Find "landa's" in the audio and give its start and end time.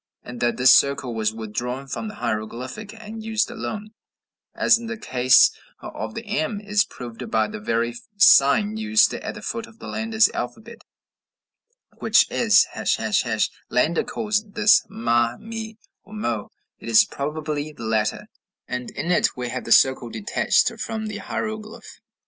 9.79-10.27